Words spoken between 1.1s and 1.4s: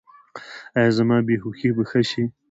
بې